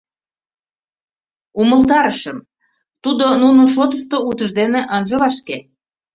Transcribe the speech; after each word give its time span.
—Умылтарышым: 1.61 2.37
тудо 3.03 3.25
нунын 3.41 3.67
шотышто 3.75 4.15
утыж 4.27 4.49
дене 4.59 4.81
ынже 4.95 5.15
вашке. 5.21 5.57